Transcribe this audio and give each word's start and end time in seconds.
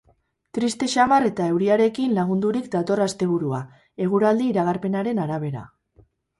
Triste 0.57 0.87
samar 0.95 1.25
eta 1.29 1.49
euriarekin 1.55 2.15
lagundurik 2.21 2.71
dator 2.77 3.03
asteburua, 3.07 3.61
eguraldi 4.09 4.51
iragarpenaren 4.57 5.25
arabera. 5.29 5.67